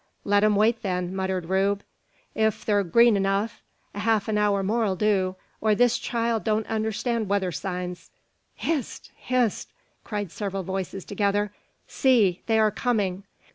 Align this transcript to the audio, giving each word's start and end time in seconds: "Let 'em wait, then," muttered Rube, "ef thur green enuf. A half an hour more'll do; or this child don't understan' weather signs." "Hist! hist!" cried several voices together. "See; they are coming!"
"Let 0.23 0.43
'em 0.43 0.55
wait, 0.55 0.81
then," 0.81 1.15
muttered 1.15 1.45
Rube, 1.45 1.83
"ef 2.35 2.55
thur 2.63 2.81
green 2.81 3.15
enuf. 3.15 3.61
A 3.93 3.99
half 3.99 4.27
an 4.27 4.35
hour 4.35 4.63
more'll 4.63 4.95
do; 4.95 5.35
or 5.61 5.75
this 5.75 5.99
child 5.99 6.43
don't 6.43 6.65
understan' 6.65 7.27
weather 7.27 7.51
signs." 7.51 8.09
"Hist! 8.55 9.11
hist!" 9.15 9.69
cried 10.03 10.31
several 10.31 10.63
voices 10.63 11.05
together. 11.05 11.51
"See; 11.85 12.41
they 12.47 12.57
are 12.57 12.71
coming!" 12.71 13.25